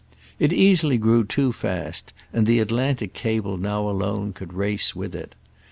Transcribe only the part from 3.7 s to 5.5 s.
alone could race with it.